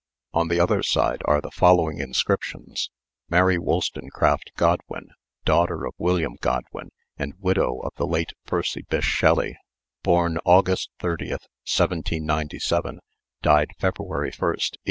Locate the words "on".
0.33-0.47